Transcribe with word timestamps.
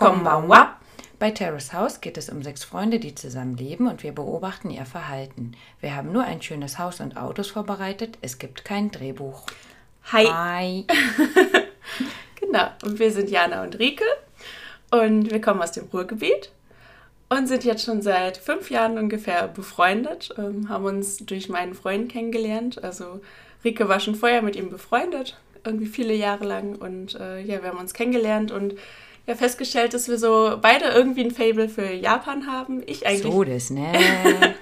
Konbanwa. 0.00 0.76
Bei 1.18 1.30
Terrace 1.30 1.74
House 1.74 2.00
geht 2.00 2.16
es 2.16 2.30
um 2.30 2.42
sechs 2.42 2.64
Freunde, 2.64 2.98
die 2.98 3.14
zusammen 3.14 3.58
leben 3.58 3.86
und 3.86 4.02
wir 4.02 4.12
beobachten 4.12 4.70
ihr 4.70 4.86
Verhalten. 4.86 5.52
Wir 5.80 5.94
haben 5.94 6.10
nur 6.10 6.24
ein 6.24 6.40
schönes 6.40 6.78
Haus 6.78 7.00
und 7.00 7.18
Autos 7.18 7.50
vorbereitet. 7.50 8.16
Es 8.22 8.38
gibt 8.38 8.64
kein 8.64 8.90
Drehbuch. 8.90 9.44
Hi. 10.12 10.24
Hi. 10.24 10.86
Genau. 12.40 12.68
Und 12.82 12.98
wir 12.98 13.12
sind 13.12 13.28
Jana 13.30 13.62
und 13.62 13.78
Rike. 13.78 14.04
Und 14.90 15.30
wir 15.30 15.42
kommen 15.42 15.60
aus 15.60 15.72
dem 15.72 15.84
Ruhrgebiet 15.92 16.50
und 17.28 17.46
sind 17.46 17.64
jetzt 17.64 17.84
schon 17.84 18.00
seit 18.00 18.38
fünf 18.38 18.70
Jahren 18.70 18.96
ungefähr 18.96 19.46
befreundet. 19.46 20.34
Ähm, 20.38 20.70
haben 20.70 20.86
uns 20.86 21.18
durch 21.18 21.50
meinen 21.50 21.74
Freund 21.74 22.10
kennengelernt. 22.10 22.82
Also 22.82 23.20
Rike 23.62 23.88
war 23.88 24.00
schon 24.00 24.14
vorher 24.14 24.40
mit 24.40 24.56
ihm 24.56 24.70
befreundet, 24.70 25.38
irgendwie 25.62 25.86
viele 25.86 26.14
Jahre 26.14 26.46
lang. 26.46 26.74
Und 26.74 27.14
äh, 27.20 27.40
ja, 27.42 27.62
wir 27.62 27.68
haben 27.68 27.78
uns 27.78 27.92
kennengelernt 27.92 28.50
und 28.50 28.74
ja 29.26 29.34
festgestellt, 29.34 29.94
dass 29.94 30.08
wir 30.08 30.18
so 30.18 30.58
beide 30.60 30.86
irgendwie 30.86 31.24
ein 31.24 31.30
Fable 31.30 31.68
für 31.68 31.92
Japan 31.92 32.46
haben. 32.46 32.82
Ich 32.86 33.06
eigentlich. 33.06 33.22
So 33.22 33.44
das, 33.44 33.70
ne? 33.70 33.92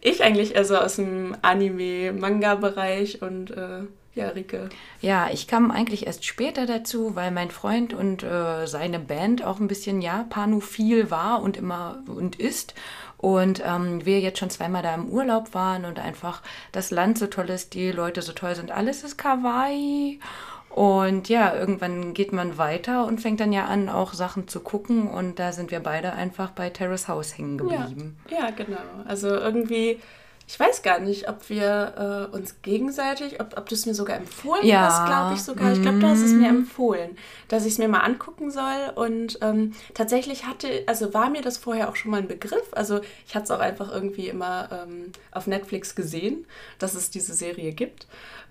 Ich 0.00 0.22
eigentlich 0.22 0.54
eher 0.54 0.64
so 0.64 0.76
aus 0.76 0.96
dem 0.96 1.36
Anime-Manga-Bereich 1.42 3.20
und 3.20 3.50
äh, 3.50 3.80
ja, 4.14 4.28
Rike. 4.28 4.68
Ja, 5.00 5.28
ich 5.32 5.46
kam 5.46 5.70
eigentlich 5.70 6.06
erst 6.06 6.24
später 6.24 6.66
dazu, 6.66 7.14
weil 7.14 7.30
mein 7.30 7.50
Freund 7.50 7.94
und 7.94 8.22
äh, 8.22 8.66
seine 8.66 8.98
Band 8.98 9.44
auch 9.44 9.60
ein 9.60 9.68
bisschen 9.68 10.00
japanophil 10.00 11.10
war 11.10 11.42
und 11.42 11.56
immer 11.56 12.02
und 12.06 12.36
ist. 12.36 12.74
Und 13.16 13.62
ähm, 13.64 14.04
wir 14.04 14.20
jetzt 14.20 14.38
schon 14.38 14.50
zweimal 14.50 14.82
da 14.82 14.94
im 14.94 15.08
Urlaub 15.08 15.54
waren 15.54 15.84
und 15.84 15.98
einfach 15.98 16.42
das 16.70 16.90
Land 16.90 17.18
so 17.18 17.26
toll 17.26 17.50
ist, 17.50 17.74
die 17.74 17.90
Leute 17.90 18.22
so 18.22 18.32
toll 18.32 18.54
sind, 18.54 18.70
alles 18.70 19.02
ist 19.02 19.18
kawaii. 19.18 20.20
Und 20.70 21.28
ja, 21.28 21.54
irgendwann 21.54 22.14
geht 22.14 22.32
man 22.32 22.56
weiter 22.58 23.06
und 23.06 23.20
fängt 23.20 23.40
dann 23.40 23.52
ja 23.52 23.64
an, 23.64 23.88
auch 23.88 24.12
Sachen 24.14 24.48
zu 24.48 24.60
gucken. 24.60 25.08
Und 25.08 25.38
da 25.38 25.52
sind 25.52 25.70
wir 25.70 25.80
beide 25.80 26.12
einfach 26.12 26.50
bei 26.50 26.70
Terrace 26.70 27.08
House 27.08 27.36
hängen 27.36 27.58
Ja, 27.68 27.86
geblieben. 27.86 28.16
ja, 28.30 28.50
genau. 28.50 28.78
Also 29.06 29.28
irgendwie, 29.28 29.98
ich 30.46 30.60
weiß 30.60 30.82
gar 30.82 31.00
nicht, 31.00 31.28
ob 31.28 31.48
wir 31.48 32.28
äh, 32.32 32.36
uns 32.36 32.62
gegenseitig, 32.62 33.40
ob, 33.40 33.56
ob 33.58 33.68
du 33.68 33.74
es 33.74 33.86
mir 33.86 33.94
sogar 33.94 34.18
empfohlen 34.18 34.64
Ja. 34.64 34.82
hast, 34.82 35.06
glaube 35.06 35.34
ich 35.34 35.42
sogar. 35.42 35.72
Ich 35.72 35.82
glaube, 35.82 35.98
du 35.98 36.06
hast 36.06 36.22
es 36.22 36.36
mir 36.36 36.48
empfohlen, 36.48 37.16
dass 37.48 37.64
ich 37.66 37.72
es 37.72 37.78
mir 37.78 37.88
mal 37.88 38.00
angucken 38.00 38.50
soll. 38.50 38.92
Und 38.94 39.38
ähm, 39.42 39.74
tatsächlich 39.94 40.46
hatte, 40.46 40.68
also 40.86 41.12
war 41.12 41.28
mir 41.30 41.42
das 41.42 41.58
vorher 41.58 41.88
auch 41.88 41.96
schon 41.96 42.10
mal 42.12 42.18
ein 42.20 42.28
Begriff. 42.28 42.68
Also 42.72 43.00
ich 43.26 43.34
hatte 43.34 43.44
es 43.44 43.50
auch 43.50 43.60
einfach 43.60 43.90
irgendwie 43.90 44.28
immer 44.28 44.68
ähm, 44.86 45.12
auf 45.32 45.46
Netflix 45.48 45.94
gesehen, 45.96 46.46
dass 46.78 46.94
es 46.94 47.10
diese 47.10 47.34
Serie 47.34 47.72
gibt. 47.72 48.06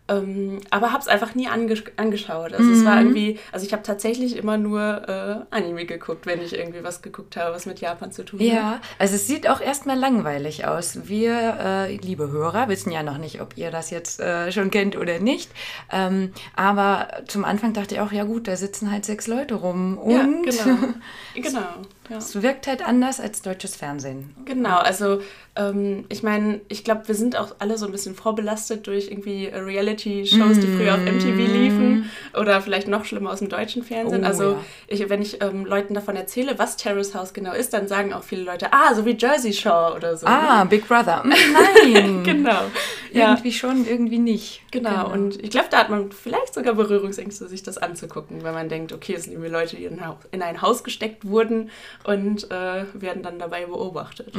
Ähm, 0.09 0.59
aber 0.69 0.93
habe 0.93 1.01
es 1.01 1.07
einfach 1.07 1.35
nie 1.35 1.47
ange 1.47 1.75
angeschaut. 1.97 2.53
Also 2.53 2.71
es 2.71 2.85
war 2.85 2.97
irgendwie, 2.97 3.39
also 3.51 3.65
ich 3.65 3.73
habe 3.73 3.83
tatsächlich 3.83 4.37
immer 4.37 4.57
nur 4.57 4.81
äh, 5.07 5.55
Anime 5.55 5.85
geguckt, 5.85 6.25
wenn 6.25 6.41
ich 6.41 6.53
irgendwie 6.53 6.83
was 6.83 7.01
geguckt 7.01 7.35
habe, 7.35 7.53
was 7.53 7.65
mit 7.65 7.81
Japan 7.81 8.11
zu 8.11 8.23
tun 8.23 8.39
hat. 8.39 8.45
Ja, 8.45 8.81
also 8.99 9.15
es 9.15 9.27
sieht 9.27 9.49
auch 9.49 9.59
erstmal 9.59 9.97
langweilig 9.97 10.65
aus. 10.65 11.07
Wir, 11.07 11.57
äh, 11.59 11.95
liebe 11.97 12.31
Hörer, 12.31 12.69
wissen 12.69 12.91
ja 12.91 13.03
noch 13.03 13.17
nicht, 13.17 13.41
ob 13.41 13.57
ihr 13.57 13.69
das 13.69 13.89
jetzt 13.89 14.19
äh, 14.19 14.51
schon 14.51 14.71
kennt 14.71 14.97
oder 14.97 15.19
nicht. 15.19 15.51
Ähm, 15.91 16.31
aber 16.55 17.09
zum 17.27 17.43
Anfang 17.43 17.73
dachte 17.73 17.95
ich 17.95 18.01
auch, 18.01 18.11
ja 18.11 18.23
gut, 18.23 18.47
da 18.47 18.55
sitzen 18.55 18.91
halt 18.91 19.05
sechs 19.05 19.27
Leute 19.27 19.55
rum. 19.55 19.97
Und 19.97 20.11
Ja, 20.11 20.23
genau. 20.23 20.87
genau. 21.35 21.67
Ja. 22.09 22.17
es 22.17 22.41
wirkt 22.41 22.67
halt 22.67 22.87
anders 22.87 23.19
als 23.19 23.41
deutsches 23.41 23.75
Fernsehen. 23.75 24.33
Genau, 24.45 24.77
also 24.77 25.19
ähm, 25.57 26.05
ich 26.09 26.23
meine, 26.23 26.61
ich 26.69 26.83
glaube, 26.83 27.07
wir 27.07 27.15
sind 27.15 27.35
auch 27.35 27.55
alle 27.59 27.77
so 27.77 27.85
ein 27.85 27.91
bisschen 27.91 28.15
vorbelastet 28.15 28.87
durch 28.87 29.11
irgendwie 29.11 29.47
äh, 29.47 29.59
Reality-Shows, 29.97 30.59
die 30.59 30.67
früher 30.67 30.93
auf 30.95 30.99
MTV 31.01 31.37
liefen 31.37 32.09
oder 32.39 32.61
vielleicht 32.61 32.87
noch 32.87 33.05
schlimmer 33.05 33.31
aus 33.31 33.39
dem 33.39 33.49
deutschen 33.49 33.83
Fernsehen. 33.83 34.23
Oh, 34.23 34.27
also 34.27 34.43
ja. 34.53 34.63
ich, 34.87 35.09
wenn 35.09 35.21
ich 35.21 35.41
ähm, 35.41 35.65
Leuten 35.65 35.93
davon 35.93 36.15
erzähle, 36.15 36.57
was 36.59 36.77
Terrace 36.77 37.15
House 37.15 37.33
genau 37.33 37.53
ist, 37.53 37.73
dann 37.73 37.87
sagen 37.87 38.13
auch 38.13 38.23
viele 38.23 38.43
Leute, 38.43 38.71
ah, 38.71 38.93
so 38.93 39.05
wie 39.05 39.15
Jersey 39.17 39.53
Shore 39.53 39.95
oder 39.95 40.15
so. 40.17 40.27
Ah, 40.27 40.63
Big 40.65 40.87
Brother. 40.87 41.23
Mm, 41.37 41.93
Nein. 41.93 42.23
genau. 42.23 42.61
Ja, 43.11 43.31
Irgendwie 43.31 43.51
schon, 43.51 43.85
irgendwie 43.87 44.19
nicht. 44.19 44.61
Genau, 44.71 45.11
und 45.11 45.41
ich 45.43 45.49
glaube, 45.49 45.67
da 45.71 45.77
hat 45.79 45.89
man 45.89 46.11
vielleicht 46.11 46.53
sogar 46.53 46.73
Berührungsängste, 46.73 47.47
sich 47.47 47.63
das 47.63 47.77
anzugucken, 47.77 48.43
wenn 48.43 48.53
man 48.53 48.69
denkt, 48.69 48.91
okay, 48.93 49.13
es 49.15 49.23
sind 49.23 49.33
irgendwie 49.33 49.49
Leute, 49.51 49.75
die 49.77 49.85
in 49.85 49.99
ein 49.99 50.07
Haus- 50.07 50.17
in 50.31 50.41
ein 50.41 50.61
Haus 50.61 50.83
gesteckt 50.83 51.25
wurden 51.27 51.69
und 52.03 52.49
äh, 52.51 52.85
werden 52.93 53.23
dann 53.23 53.39
dabei 53.39 53.65
beobachtet. 53.65 54.33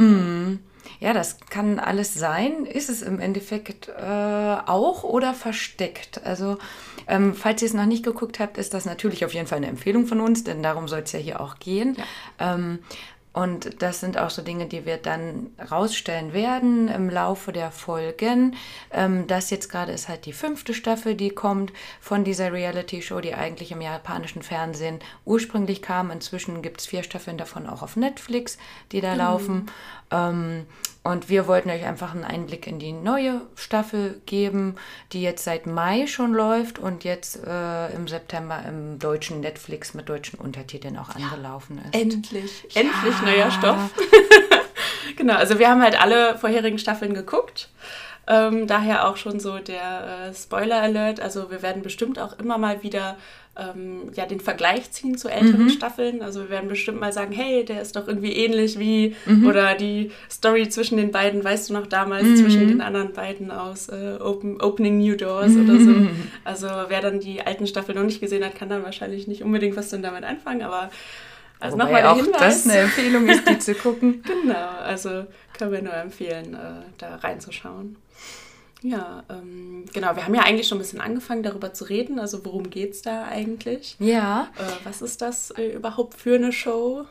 Ja, 1.00 1.12
das 1.12 1.38
kann 1.50 1.78
alles 1.78 2.14
sein. 2.14 2.64
Ist 2.66 2.88
es 2.88 3.02
im 3.02 3.20
Endeffekt 3.20 3.88
äh, 3.88 4.56
auch 4.66 5.04
oder 5.04 5.34
versteckt? 5.34 6.24
Also, 6.24 6.58
ähm, 7.06 7.34
falls 7.34 7.62
ihr 7.62 7.68
es 7.68 7.74
noch 7.74 7.86
nicht 7.86 8.04
geguckt 8.04 8.40
habt, 8.40 8.58
ist 8.58 8.74
das 8.74 8.84
natürlich 8.84 9.24
auf 9.24 9.34
jeden 9.34 9.46
Fall 9.46 9.58
eine 9.58 9.68
Empfehlung 9.68 10.06
von 10.06 10.20
uns, 10.20 10.44
denn 10.44 10.62
darum 10.62 10.88
soll 10.88 11.00
es 11.00 11.12
ja 11.12 11.18
hier 11.18 11.40
auch 11.40 11.58
gehen. 11.58 11.96
Ähm, 12.38 12.80
und 13.38 13.80
das 13.82 14.00
sind 14.00 14.18
auch 14.18 14.30
so 14.30 14.42
Dinge, 14.42 14.66
die 14.66 14.84
wir 14.84 14.96
dann 14.96 15.52
rausstellen 15.70 16.32
werden 16.32 16.88
im 16.88 17.08
Laufe 17.08 17.52
der 17.52 17.70
Folgen. 17.70 18.56
Ähm, 18.90 19.28
das 19.28 19.50
jetzt 19.50 19.68
gerade 19.68 19.92
ist 19.92 20.08
halt 20.08 20.26
die 20.26 20.32
fünfte 20.32 20.74
Staffel, 20.74 21.14
die 21.14 21.30
kommt 21.30 21.72
von 22.00 22.24
dieser 22.24 22.52
Reality-Show, 22.52 23.20
die 23.20 23.34
eigentlich 23.34 23.70
im 23.70 23.80
japanischen 23.80 24.42
Fernsehen 24.42 24.98
ursprünglich 25.24 25.82
kam. 25.82 26.10
Inzwischen 26.10 26.62
gibt 26.62 26.80
es 26.80 26.88
vier 26.88 27.04
Staffeln 27.04 27.38
davon 27.38 27.68
auch 27.68 27.82
auf 27.82 27.94
Netflix, 27.94 28.58
die 28.90 29.00
da 29.00 29.14
laufen. 29.14 29.70
Ähm, 30.10 30.66
und 31.04 31.30
wir 31.30 31.46
wollten 31.46 31.70
euch 31.70 31.86
einfach 31.86 32.12
einen 32.14 32.24
Einblick 32.24 32.66
in 32.66 32.78
die 32.78 32.92
neue 32.92 33.40
Staffel 33.54 34.20
geben, 34.26 34.74
die 35.12 35.22
jetzt 35.22 35.44
seit 35.44 35.66
Mai 35.66 36.06
schon 36.06 36.34
läuft 36.34 36.78
und 36.78 37.02
jetzt 37.02 37.42
äh, 37.46 37.88
im 37.94 38.08
September 38.08 38.62
im 38.68 38.98
deutschen 38.98 39.40
Netflix 39.40 39.94
mit 39.94 40.08
deutschen 40.08 40.38
Untertiteln 40.38 40.98
auch 40.98 41.08
angelaufen 41.08 41.78
ist. 41.78 41.94
Endlich, 41.94 42.64
endlich 42.74 43.22
neuer 43.30 43.50
Stoff. 43.50 43.90
genau, 45.16 45.34
also 45.34 45.58
wir 45.58 45.68
haben 45.68 45.82
halt 45.82 46.00
alle 46.00 46.36
vorherigen 46.38 46.78
Staffeln 46.78 47.14
geguckt. 47.14 47.68
Ähm, 48.30 48.66
daher 48.66 49.08
auch 49.08 49.16
schon 49.16 49.40
so 49.40 49.58
der 49.58 50.28
äh, 50.28 50.34
Spoiler-Alert. 50.34 51.20
Also 51.20 51.50
wir 51.50 51.62
werden 51.62 51.82
bestimmt 51.82 52.18
auch 52.18 52.38
immer 52.38 52.58
mal 52.58 52.82
wieder 52.82 53.16
ähm, 53.58 54.10
ja, 54.14 54.26
den 54.26 54.38
Vergleich 54.38 54.90
ziehen 54.92 55.16
zu 55.16 55.28
älteren 55.28 55.70
Staffeln. 55.70 56.22
Also 56.22 56.42
wir 56.42 56.50
werden 56.50 56.68
bestimmt 56.68 57.00
mal 57.00 57.12
sagen, 57.12 57.32
hey, 57.32 57.64
der 57.64 57.80
ist 57.80 57.96
doch 57.96 58.06
irgendwie 58.06 58.32
ähnlich 58.32 58.78
wie 58.78 59.16
oder 59.46 59.74
die 59.74 60.12
Story 60.30 60.68
zwischen 60.68 60.98
den 60.98 61.10
beiden, 61.10 61.42
weißt 61.42 61.70
du 61.70 61.74
noch 61.74 61.86
damals, 61.86 62.38
zwischen 62.38 62.68
den 62.68 62.80
anderen 62.82 63.14
beiden 63.14 63.50
aus 63.50 63.88
äh, 63.88 64.18
Open, 64.20 64.60
Opening 64.60 64.98
New 64.98 65.16
Doors 65.16 65.56
oder 65.56 65.80
so. 65.80 65.94
Also 66.44 66.68
wer 66.88 67.00
dann 67.00 67.20
die 67.20 67.40
alten 67.40 67.66
Staffeln 67.66 67.96
noch 67.96 68.04
nicht 68.04 68.20
gesehen 68.20 68.44
hat, 68.44 68.54
kann 68.54 68.68
dann 68.68 68.84
wahrscheinlich 68.84 69.26
nicht 69.26 69.42
unbedingt 69.42 69.76
was 69.76 69.88
dann 69.88 70.02
damit 70.02 70.24
anfangen, 70.24 70.62
aber 70.62 70.90
also 71.60 71.76
nochmal 71.76 72.02
der 72.02 72.12
auch 72.12 72.16
Hinweis. 72.16 72.64
das 72.64 72.68
eine 72.68 72.78
Empfehlung 72.82 73.28
ist, 73.28 73.48
die 73.48 73.58
zu 73.58 73.74
gucken. 73.74 74.22
Genau, 74.26 74.68
also 74.78 75.26
können 75.56 75.72
wir 75.72 75.82
nur 75.82 75.94
empfehlen, 75.94 76.54
äh, 76.54 76.82
da 76.98 77.16
reinzuschauen. 77.16 77.96
Ja, 78.82 79.24
ähm, 79.28 79.84
genau, 79.92 80.14
wir 80.14 80.24
haben 80.24 80.34
ja 80.34 80.42
eigentlich 80.42 80.68
schon 80.68 80.78
ein 80.78 80.82
bisschen 80.82 81.00
angefangen, 81.00 81.42
darüber 81.42 81.72
zu 81.74 81.84
reden. 81.84 82.18
Also 82.20 82.44
worum 82.44 82.70
geht 82.70 82.92
es 82.92 83.02
da 83.02 83.24
eigentlich? 83.24 83.96
Ja, 83.98 84.48
Äh, 84.56 84.62
was 84.84 85.02
ist 85.02 85.20
das 85.20 85.50
äh, 85.52 85.72
überhaupt 85.74 86.14
für 86.14 86.36
eine 86.36 86.52
Show 86.52 87.04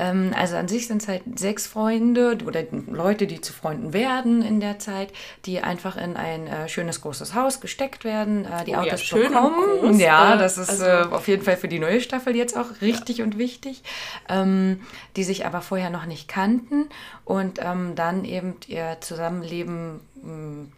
ähm, 0.00 0.32
also 0.36 0.56
an 0.56 0.66
sich 0.66 0.88
sind 0.88 1.00
es 1.02 1.06
halt 1.06 1.22
sechs 1.38 1.68
Freunde 1.68 2.36
oder 2.44 2.64
Leute, 2.90 3.28
die 3.28 3.40
zu 3.40 3.52
Freunden 3.52 3.92
werden 3.92 4.42
in 4.42 4.58
der 4.58 4.80
Zeit, 4.80 5.12
die 5.44 5.60
einfach 5.60 5.96
in 5.96 6.16
ein 6.16 6.48
äh, 6.48 6.68
schönes 6.68 7.00
großes 7.02 7.34
Haus 7.34 7.60
gesteckt 7.60 8.02
werden, 8.02 8.44
äh, 8.46 8.64
die 8.64 8.72
Oh 8.72 8.74
ja, 8.74 8.80
Autos 8.80 9.02
schön 9.02 9.26
und 9.26 9.32
bekommen. 9.32 9.80
groß, 9.92 10.00
ja, 10.00 10.34
äh, 10.34 10.38
das 10.38 10.58
ist 10.58 10.70
also- 10.70 10.84
äh, 10.84 11.14
auf 11.14 11.28
jeden 11.28 11.44
Fall 11.44 11.56
für 11.56 11.68
die 11.68 11.78
neue 11.78 12.00
Staffel 12.00 12.34
jetzt 12.34 12.56
auch 12.58 12.80
richtig 12.82 13.22
und 13.22 13.38
wichtig, 13.38 13.84
ähm, 14.28 14.80
die 15.14 15.22
sich 15.22 15.46
aber 15.46 15.60
vorher 15.60 15.90
noch 15.90 16.06
nicht 16.06 16.26
kannten 16.26 16.86
und 17.24 17.60
ähm, 17.62 17.94
dann 17.94 18.24
eben 18.24 18.56
ihr 18.66 18.96
Zusammenleben 19.00 20.00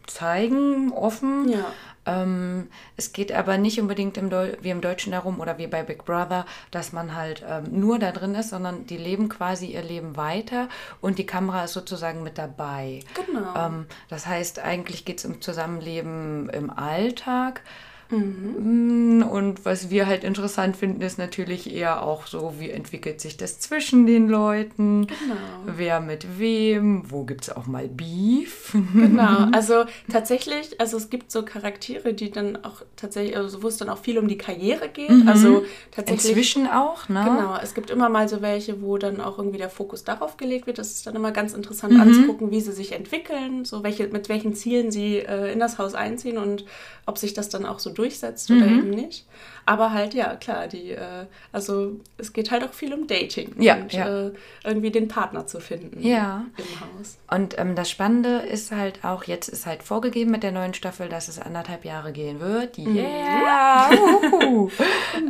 zeigen, 0.06 0.92
offen. 0.92 1.48
Ja. 1.48 1.64
Ähm, 2.06 2.68
es 2.96 3.12
geht 3.12 3.32
aber 3.32 3.58
nicht 3.58 3.80
unbedingt 3.80 4.16
im 4.16 4.30
Deu 4.30 4.54
wie 4.62 4.70
im 4.70 4.80
Deutschen 4.80 5.12
darum 5.12 5.38
oder 5.40 5.58
wie 5.58 5.66
bei 5.66 5.82
Big 5.82 6.04
Brother, 6.04 6.46
dass 6.70 6.92
man 6.92 7.14
halt 7.14 7.44
ähm, 7.46 7.64
nur 7.70 7.98
da 7.98 8.10
drin 8.10 8.34
ist, 8.34 8.50
sondern 8.50 8.86
die 8.86 8.96
leben 8.96 9.28
quasi 9.28 9.66
ihr 9.66 9.82
Leben 9.82 10.16
weiter 10.16 10.68
und 11.00 11.18
die 11.18 11.26
Kamera 11.26 11.64
ist 11.64 11.74
sozusagen 11.74 12.22
mit 12.22 12.38
dabei. 12.38 13.00
Genau. 13.14 13.54
Ähm, 13.54 13.86
das 14.08 14.26
heißt, 14.26 14.60
eigentlich 14.60 15.04
geht 15.04 15.18
es 15.18 15.24
um 15.24 15.40
Zusammenleben 15.40 16.48
im 16.50 16.70
Alltag. 16.70 17.62
Mhm. 18.10 19.22
Und 19.30 19.64
was 19.64 19.90
wir 19.90 20.06
halt 20.06 20.24
interessant 20.24 20.76
finden, 20.76 21.00
ist 21.02 21.18
natürlich 21.18 21.72
eher 21.72 22.02
auch 22.02 22.26
so, 22.26 22.54
wie 22.58 22.70
entwickelt 22.70 23.20
sich 23.20 23.36
das 23.36 23.60
zwischen 23.60 24.06
den 24.06 24.28
Leuten, 24.28 25.06
Genau. 25.06 25.34
wer 25.76 26.00
mit 26.00 26.38
wem, 26.38 27.10
wo 27.10 27.24
gibt 27.24 27.42
es 27.42 27.50
auch 27.50 27.66
mal 27.66 27.88
Beef. 27.88 28.76
Genau, 28.94 29.48
also 29.52 29.84
tatsächlich, 30.10 30.80
also 30.80 30.96
es 30.96 31.10
gibt 31.10 31.30
so 31.30 31.44
Charaktere, 31.44 32.12
die 32.14 32.30
dann 32.30 32.64
auch 32.64 32.82
tatsächlich, 32.96 33.36
also 33.36 33.62
wo 33.62 33.68
es 33.68 33.76
dann 33.76 33.88
auch 33.88 33.98
viel 33.98 34.18
um 34.18 34.28
die 34.28 34.38
Karriere 34.38 34.88
geht. 34.88 35.10
Also 35.26 35.64
tatsächlich. 35.90 36.30
Inzwischen 36.30 36.66
auch, 36.66 37.08
ne? 37.08 37.22
Genau, 37.24 37.56
es 37.62 37.74
gibt 37.74 37.90
immer 37.90 38.08
mal 38.08 38.28
so 38.28 38.42
welche, 38.42 38.82
wo 38.82 38.98
dann 38.98 39.20
auch 39.20 39.38
irgendwie 39.38 39.58
der 39.58 39.70
Fokus 39.70 40.04
darauf 40.04 40.36
gelegt 40.36 40.66
wird. 40.66 40.78
Das 40.78 40.90
ist 40.92 41.06
dann 41.06 41.16
immer 41.16 41.32
ganz 41.32 41.52
interessant 41.52 41.98
anzugucken, 42.00 42.50
wie 42.50 42.60
sie 42.60 42.72
sich 42.72 42.92
entwickeln, 42.92 43.64
so 43.64 43.82
welche, 43.82 44.08
mit 44.08 44.28
welchen 44.28 44.54
Zielen 44.54 44.90
sie 44.90 45.18
äh, 45.18 45.52
in 45.52 45.60
das 45.60 45.78
Haus 45.78 45.94
einziehen 45.94 46.38
und 46.38 46.64
ob 47.06 47.18
sich 47.18 47.34
das 47.34 47.48
dann 47.48 47.66
auch 47.66 47.78
so 47.78 47.90
durchsetzt 48.00 48.50
oder 48.50 48.66
eben 48.66 48.90
nicht. 48.90 49.26
Aber 49.66 49.92
halt, 49.92 50.14
ja, 50.14 50.34
klar, 50.36 50.66
die, 50.66 50.90
äh, 50.92 51.26
also 51.52 52.00
es 52.18 52.32
geht 52.32 52.50
halt 52.50 52.64
auch 52.64 52.72
viel 52.72 52.92
um 52.94 53.06
Dating 53.06 53.54
Ja, 53.58 53.76
und 53.76 53.92
ja. 53.92 54.26
Äh, 54.26 54.32
irgendwie 54.64 54.90
den 54.90 55.06
Partner 55.06 55.46
zu 55.46 55.60
finden 55.60 56.04
Ja. 56.04 56.46
im 56.56 56.80
Haus. 56.80 57.18
Und 57.30 57.58
ähm, 57.58 57.74
das 57.76 57.88
Spannende 57.90 58.38
ist 58.38 58.72
halt 58.72 59.04
auch, 59.04 59.24
jetzt 59.24 59.48
ist 59.48 59.66
halt 59.66 59.82
vorgegeben 59.82 60.30
mit 60.30 60.42
der 60.42 60.52
neuen 60.52 60.74
Staffel, 60.74 61.08
dass 61.08 61.28
es 61.28 61.38
anderthalb 61.38 61.84
Jahre 61.84 62.12
gehen 62.12 62.40
wird. 62.40 62.78
Yeah! 62.78 63.90
Uhuhu. 64.42 64.70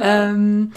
ähm, 0.00 0.72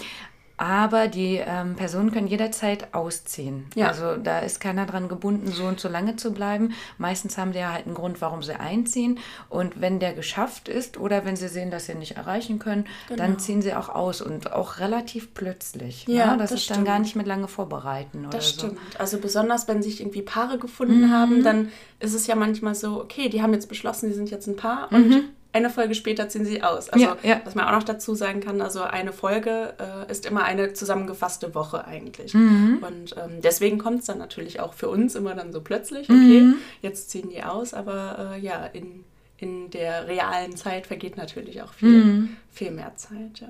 aber 0.56 1.08
die 1.08 1.40
ähm, 1.44 1.74
Personen 1.74 2.12
können 2.12 2.26
jederzeit 2.28 2.94
ausziehen. 2.94 3.66
Ja. 3.74 3.88
Also 3.88 4.16
da 4.16 4.38
ist 4.38 4.60
keiner 4.60 4.86
dran 4.86 5.08
gebunden, 5.08 5.50
so 5.50 5.64
und 5.64 5.80
so 5.80 5.88
lange 5.88 6.16
zu 6.16 6.32
bleiben. 6.32 6.72
Meistens 6.96 7.36
haben 7.38 7.52
die 7.52 7.58
ja 7.58 7.72
halt 7.72 7.86
einen 7.86 7.94
Grund, 7.94 8.20
warum 8.20 8.42
sie 8.42 8.54
einziehen. 8.58 9.18
Und 9.48 9.80
wenn 9.80 9.98
der 9.98 10.12
geschafft 10.12 10.68
ist 10.68 10.96
oder 10.98 11.24
wenn 11.24 11.34
sie 11.36 11.48
sehen, 11.48 11.70
dass 11.70 11.86
sie 11.86 11.94
nicht 11.94 12.16
erreichen 12.16 12.58
können, 12.60 12.86
dann 13.16 13.38
ziehen 13.38 13.62
sie 13.62 13.74
auch 13.74 13.88
aus 13.88 14.20
und 14.22 14.52
auch 14.52 14.78
relativ 14.78 15.34
plötzlich. 15.34 16.04
Genau. 16.06 16.18
Ja, 16.18 16.32
ne? 16.32 16.38
Das, 16.38 16.50
das 16.50 16.60
ist 16.60 16.70
dann 16.70 16.84
gar 16.84 16.94
stimmt. 16.94 17.04
nicht 17.06 17.16
mit 17.16 17.26
lange 17.26 17.48
vorbereiten 17.48 18.20
oder 18.26 18.38
Das 18.38 18.50
so. 18.50 18.58
stimmt. 18.68 18.78
Also 18.98 19.18
besonders, 19.18 19.66
wenn 19.68 19.82
sich 19.82 20.00
irgendwie 20.00 20.22
Paare 20.22 20.58
gefunden 20.58 21.10
haben, 21.10 21.38
Mhm. 21.38 21.42
dann 21.42 21.68
ist 22.00 22.14
es 22.14 22.26
ja 22.26 22.36
manchmal 22.36 22.74
so, 22.74 23.00
okay, 23.00 23.28
die 23.28 23.42
haben 23.42 23.52
jetzt 23.54 23.68
beschlossen, 23.68 24.08
die 24.08 24.14
sind 24.14 24.30
jetzt 24.30 24.46
ein 24.46 24.56
Paar 24.56 24.92
und 24.92 25.24
eine 25.54 25.70
Folge 25.70 25.94
später 25.94 26.28
ziehen 26.28 26.44
sie 26.44 26.62
aus. 26.62 26.90
Also. 26.90 27.04
Ja, 27.06 27.16
ja. 27.22 27.40
was 27.44 27.54
man 27.54 27.66
auch 27.66 27.72
noch 27.72 27.84
dazu 27.84 28.14
sagen 28.14 28.40
kann, 28.40 28.60
also 28.60 28.82
eine 28.82 29.12
Folge 29.12 29.74
äh, 29.78 30.10
ist 30.10 30.26
immer 30.26 30.44
eine 30.44 30.74
zusammengefasste 30.74 31.54
Woche 31.54 31.86
eigentlich. 31.86 32.34
Mhm. 32.34 32.78
Und 32.86 33.16
ähm, 33.16 33.40
deswegen 33.42 33.78
kommt 33.78 34.00
es 34.00 34.06
dann 34.06 34.18
natürlich 34.18 34.60
auch 34.60 34.74
für 34.74 34.88
uns 34.90 35.14
immer 35.14 35.34
dann 35.34 35.52
so 35.52 35.60
plötzlich, 35.62 36.10
okay, 36.10 36.40
Mhm. 36.42 36.56
jetzt 36.82 37.10
ziehen 37.10 37.30
die 37.30 37.42
aus, 37.42 37.72
aber 37.72 38.32
äh, 38.34 38.40
ja, 38.40 38.66
in, 38.66 39.04
in 39.38 39.70
der 39.70 40.06
realen 40.08 40.56
Zeit 40.56 40.86
vergeht 40.86 41.16
natürlich 41.16 41.62
auch 41.62 41.72
viel, 41.72 42.04
Mhm. 42.04 42.36
viel 42.50 42.70
mehr 42.72 42.92
Zeit, 42.96 43.40
ja. 43.40 43.48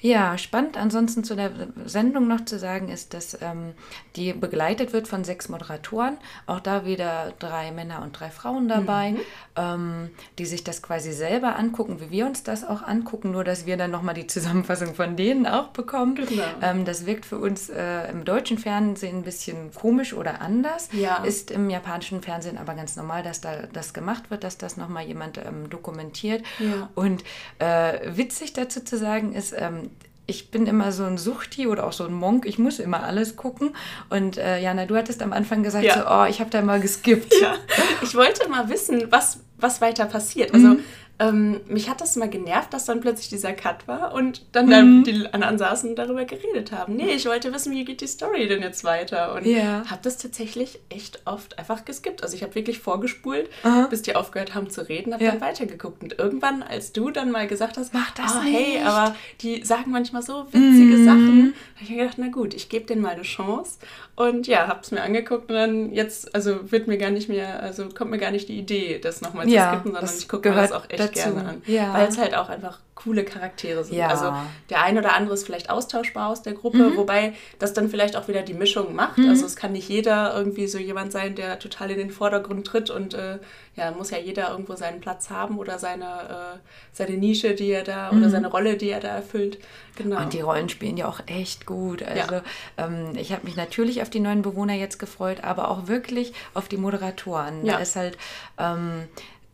Ja, 0.00 0.38
spannend 0.38 0.76
ansonsten 0.76 1.24
zu 1.24 1.34
der 1.34 1.50
Sendung 1.84 2.28
noch 2.28 2.44
zu 2.44 2.58
sagen 2.58 2.88
ist, 2.88 3.14
dass 3.14 3.36
ähm, 3.42 3.74
die 4.14 4.32
begleitet 4.32 4.92
wird 4.92 5.08
von 5.08 5.24
sechs 5.24 5.48
Moderatoren. 5.48 6.18
Auch 6.46 6.60
da 6.60 6.84
wieder 6.84 7.32
drei 7.38 7.72
Männer 7.72 8.02
und 8.02 8.18
drei 8.18 8.30
Frauen 8.30 8.68
dabei, 8.68 9.16
ähm, 9.56 10.10
die 10.38 10.46
sich 10.46 10.62
das 10.62 10.82
quasi 10.82 11.12
selber 11.12 11.56
angucken, 11.56 12.00
wie 12.00 12.10
wir 12.10 12.26
uns 12.26 12.44
das 12.44 12.64
auch 12.64 12.82
angucken, 12.82 13.32
nur 13.32 13.42
dass 13.42 13.66
wir 13.66 13.76
dann 13.76 13.90
nochmal 13.90 14.14
die 14.14 14.26
Zusammenfassung 14.28 14.94
von 14.94 15.16
denen 15.16 15.46
auch 15.46 15.68
bekommen. 15.68 16.14
Genau. 16.14 16.44
Ähm, 16.62 16.84
das 16.84 17.04
wirkt 17.04 17.26
für 17.26 17.38
uns 17.38 17.68
äh, 17.68 18.08
im 18.10 18.24
deutschen 18.24 18.58
Fernsehen 18.58 19.18
ein 19.18 19.22
bisschen 19.24 19.74
komisch 19.74 20.12
oder 20.14 20.40
anders. 20.40 20.88
Ja. 20.92 21.24
Ist 21.24 21.50
im 21.50 21.70
japanischen 21.70 22.22
Fernsehen 22.22 22.56
aber 22.56 22.74
ganz 22.74 22.94
normal, 22.94 23.24
dass 23.24 23.40
da 23.40 23.66
das 23.72 23.92
gemacht 23.92 24.30
wird, 24.30 24.44
dass 24.44 24.58
das 24.58 24.76
nochmal 24.76 25.06
jemand 25.06 25.38
ähm, 25.38 25.68
dokumentiert. 25.68 26.44
Ja. 26.60 26.88
Und 26.94 27.24
äh, 27.58 28.16
witzig 28.16 28.52
dazu 28.52 28.84
zu 28.84 28.96
sagen 28.96 29.32
ist, 29.32 29.54
ähm, 29.56 29.87
ich 30.30 30.50
bin 30.50 30.66
immer 30.66 30.92
so 30.92 31.04
ein 31.04 31.16
Suchti 31.18 31.66
oder 31.66 31.84
auch 31.86 31.92
so 31.94 32.04
ein 32.04 32.12
Monk, 32.12 32.44
ich 32.46 32.58
muss 32.58 32.78
immer 32.78 33.02
alles 33.02 33.34
gucken. 33.34 33.74
Und 34.10 34.36
äh, 34.36 34.60
Jana, 34.60 34.84
du 34.84 34.94
hattest 34.94 35.22
am 35.22 35.32
Anfang 35.32 35.62
gesagt, 35.62 35.84
Ja. 35.84 35.94
so, 35.94 36.00
oh, 36.06 36.24
ich 36.28 36.38
habe 36.40 36.50
da 36.50 36.60
mal 36.62 36.80
geskippt. 36.80 37.32
Ja, 37.40 37.54
ich 38.02 38.14
wollte 38.14 38.46
mal 38.48 38.68
wissen, 38.68 39.06
was, 39.10 39.40
was 39.56 39.80
weiter 39.80 40.04
passiert. 40.04 40.52
Also 40.52 40.68
Mhm. 40.68 40.80
Ähm, 41.20 41.60
mich 41.66 41.90
hat 41.90 42.00
das 42.00 42.14
mal 42.16 42.28
genervt, 42.28 42.72
dass 42.72 42.84
dann 42.84 43.00
plötzlich 43.00 43.28
dieser 43.28 43.52
Cut 43.52 43.88
war 43.88 44.12
und 44.14 44.42
dann 44.52 44.70
da 44.70 44.82
Mhm. 44.82 45.02
die 45.04 45.26
anderen 45.32 45.58
saßen 45.58 45.90
und 45.90 45.96
darüber 45.96 46.24
geredet 46.24 46.70
haben. 46.70 46.94
Nee, 46.94 47.10
ich 47.10 47.26
wollte 47.26 47.52
wissen, 47.52 47.72
wie 47.72 47.84
geht 47.84 48.00
die 48.00 48.06
Story 48.06 48.46
denn 48.46 48.62
jetzt 48.62 48.84
weiter? 48.84 49.34
Und 49.34 49.44
Ja. 49.44 49.82
habe 49.90 50.00
das 50.02 50.16
tatsächlich 50.18 50.78
echt 50.90 51.22
oft 51.24 51.58
einfach 51.58 51.84
geskippt. 51.84 52.22
Also 52.22 52.36
ich 52.36 52.42
habe 52.44 52.54
wirklich 52.54 52.78
vorgespult, 52.78 53.50
Aha. 53.64 53.88
bis 53.90 54.02
die 54.02 54.14
aufgehört 54.14 54.54
haben 54.54 54.70
zu 54.70 54.88
reden, 54.88 55.12
habe 55.12 55.24
Ja. 55.24 55.32
dann 55.32 55.40
weitergeguckt. 55.40 56.02
Und 56.02 56.18
irgendwann, 56.18 56.62
als 56.62 56.92
du 56.92 57.10
dann 57.10 57.32
mal 57.32 57.48
gesagt 57.48 57.76
hast, 57.78 57.92
Mach 57.92 58.12
das 58.12 58.40
hey, 58.44 58.74
nicht." 58.78 58.86
aber 58.86 59.16
die 59.40 59.64
sagen 59.64 59.90
manchmal 59.90 60.22
so 60.22 60.46
witzige 60.52 60.96
Mhm. 60.98 61.04
Sachen, 61.04 61.54
habe 61.74 61.84
ich 61.84 61.90
mir 61.90 61.96
gedacht, 61.98 62.18
na 62.18 62.28
gut, 62.28 62.54
ich 62.54 62.68
gebe 62.68 62.84
denen 62.86 63.02
mal 63.02 63.10
eine 63.14 63.22
Chance. 63.22 63.78
Und 64.14 64.46
ja, 64.46 64.66
habe 64.68 64.80
es 64.82 64.90
mir 64.90 65.00
angeguckt 65.02 65.48
und 65.50 65.54
dann 65.56 65.92
jetzt, 65.92 66.34
also 66.34 66.70
wird 66.72 66.86
mir 66.88 66.98
gar 66.98 67.10
nicht 67.10 67.28
mehr, 67.28 67.60
also 67.62 67.88
kommt 67.88 68.10
mir 68.10 68.18
gar 68.18 68.30
nicht 68.32 68.48
die 68.48 68.58
Idee, 68.58 68.98
das 68.98 69.20
nochmal 69.20 69.46
zu 69.46 69.54
Ja, 69.54 69.70
skippen, 69.72 69.92
sondern 69.94 70.14
ich 70.16 70.28
gucke 70.28 70.48
mir 70.50 70.56
das 70.56 70.72
auch 70.72 70.84
echt 70.88 70.98
dazu. 71.14 71.34
gerne 71.34 71.48
an. 71.48 71.62
Ja. 71.66 71.92
Weil 71.94 72.08
es 72.08 72.18
halt 72.18 72.34
auch 72.36 72.48
einfach 72.48 72.78
coole 72.94 73.22
Charaktere 73.24 73.84
sind. 73.84 73.96
Ja. 73.96 74.08
Also 74.08 74.32
der 74.70 74.82
ein 74.82 74.98
oder 74.98 75.14
andere 75.14 75.34
ist 75.34 75.46
vielleicht 75.46 75.70
austauschbar 75.70 76.30
aus 76.30 76.42
der 76.42 76.54
Gruppe, 76.54 76.78
Mhm. 76.90 76.96
wobei 76.96 77.32
das 77.60 77.72
dann 77.72 77.88
vielleicht 77.88 78.16
auch 78.16 78.26
wieder 78.26 78.42
die 78.42 78.54
Mischung 78.54 78.92
macht. 78.96 79.20
Also 79.20 79.46
es 79.46 79.54
kann 79.54 79.70
nicht 79.70 79.88
jeder 79.88 80.34
irgendwie 80.34 80.66
so 80.66 80.78
jemand 80.78 81.12
sein, 81.12 81.36
der 81.36 81.60
total 81.60 81.92
in 81.92 81.98
den 81.98 82.10
Vordergrund 82.10 82.66
tritt 82.66 82.90
und 82.90 83.14
äh, 83.14 83.38
ja, 83.76 83.92
muss 83.92 84.10
ja 84.10 84.18
jeder 84.18 84.50
irgendwo 84.50 84.74
seinen 84.74 85.00
Platz 85.00 85.30
haben 85.30 85.58
oder 85.60 85.78
seine, 85.78 86.04
äh, 86.04 86.58
seine 86.92 87.16
Nische, 87.16 87.54
die 87.54 87.70
er 87.70 87.84
da, 87.84 88.10
oder 88.10 88.30
seine 88.30 88.48
Rolle, 88.48 88.76
die 88.76 88.90
er 88.90 88.98
da 88.98 89.08
erfüllt. 89.10 89.58
Genau. 89.94 90.16
Mhm. 90.16 90.22
Und 90.24 90.32
die 90.32 90.40
Rollen 90.40 90.68
spielen 90.68 90.96
ja 90.96 91.06
auch 91.06 91.20
echt 91.26 91.66
gut. 91.66 92.02
Also 92.02 92.40
ähm, 92.78 93.12
ich 93.14 93.30
habe 93.30 93.44
mich 93.44 93.54
natürlich 93.54 94.02
auf 94.02 94.10
die 94.10 94.18
neuen 94.18 94.42
Bewohner 94.42 94.74
jetzt 94.74 94.98
gefreut, 94.98 95.44
aber 95.44 95.70
auch 95.70 95.86
wirklich 95.86 96.32
auf 96.52 96.66
die 96.66 96.76
Moderatoren. 96.78 97.64
Ja. 97.64 97.74
Da 97.74 97.78
ist 97.78 97.94
halt 97.94 98.18
ähm, 98.58 99.04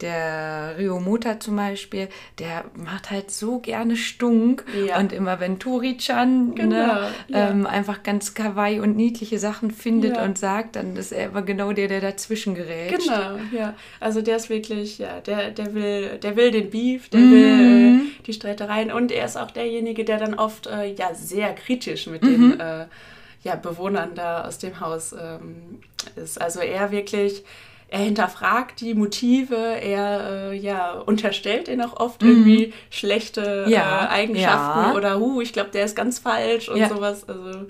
der 0.04 0.74
Rio 0.78 1.00
Mota 1.00 1.40
zum 1.40 1.56
Beispiel, 1.56 2.08
der 2.38 2.64
macht 2.76 3.10
halt 3.10 3.30
so 3.30 3.58
gerne 3.58 3.96
Stunk. 3.96 4.64
Ja. 4.86 4.98
Und 5.00 5.12
immer 5.12 5.40
wenn 5.40 5.58
Tori-chan 5.58 6.54
Genau, 6.54 6.76
ne, 6.76 7.08
ja. 7.28 7.50
ähm, 7.50 7.66
einfach 7.66 8.02
ganz 8.02 8.34
kawaii 8.34 8.80
und 8.80 8.96
niedliche 8.96 9.38
Sachen 9.38 9.70
findet 9.70 10.16
Ja. 10.16 10.24
und 10.24 10.38
sagt, 10.38 10.76
dann 10.76 10.94
ist 10.96 11.10
er 11.12 11.26
immer 11.26 11.42
genau 11.42 11.72
der, 11.72 11.88
der 11.88 12.00
dazwischen 12.00 12.54
gerät. 12.54 12.90
Genau, 12.98 13.38
ja. 13.52 13.74
Also 13.98 14.20
der 14.20 14.36
ist 14.36 14.50
wirklich, 14.50 14.98
ja, 14.98 15.20
der, 15.20 15.50
der 15.50 15.74
will, 15.74 16.18
der 16.22 16.36
will 16.36 16.50
den 16.50 16.70
Beef, 16.70 17.08
der 17.08 17.20
Mhm. 17.20 17.30
will 17.32 18.00
äh, 18.20 18.22
die 18.26 18.32
Streitereien 18.34 18.92
und 18.92 19.10
er 19.10 19.24
ist 19.24 19.36
auch 19.36 19.50
derjenige, 19.50 20.04
der 20.04 20.18
dann 20.18 20.34
oft 20.34 20.66
äh, 20.66 20.92
ja 20.92 21.14
sehr 21.14 21.54
kritisch 21.54 22.06
mit 22.06 22.22
Mhm. 22.22 22.50
den 22.50 22.60
äh, 22.60 22.86
ja, 23.42 23.56
Bewohnern 23.56 24.10
da 24.14 24.44
aus 24.44 24.58
dem 24.58 24.80
Haus 24.80 25.12
ähm, 25.12 25.80
ist. 26.16 26.40
Also 26.40 26.60
er 26.60 26.90
wirklich, 26.90 27.42
er 27.94 28.00
hinterfragt 28.00 28.80
die 28.80 28.94
Motive, 28.94 29.54
er 29.56 30.50
äh, 30.52 30.56
ja 30.56 30.92
unterstellt 30.94 31.68
ihnen 31.68 31.80
auch 31.82 31.98
oft 32.00 32.22
irgendwie 32.22 32.72
schlechte 32.90 33.64
Mhm. 33.66 33.72
Ja, 33.72 34.04
äh, 34.04 34.08
Eigenschaften 34.08 34.80
ja. 34.80 34.94
oder 34.94 35.18
hu, 35.20 35.40
ich 35.40 35.52
glaube, 35.52 35.70
der 35.70 35.84
ist 35.84 35.94
ganz 35.94 36.18
falsch 36.18 36.68
und 36.68 36.78
Ja. 36.78 36.88
sowas. 36.88 37.28
Also. 37.28 37.66